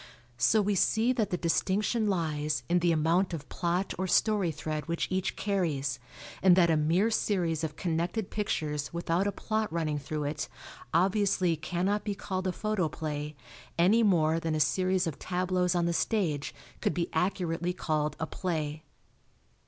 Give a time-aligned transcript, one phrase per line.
[0.39, 4.87] So we see that the distinction lies in the amount of plot or story thread
[4.87, 5.99] which each carries,
[6.41, 10.49] and that a mere series of connected pictures without a plot running through it
[10.91, 13.35] obviously cannot be called a photoplay
[13.77, 18.25] any more than a series of tableaus on the stage could be accurately called a
[18.25, 18.81] play.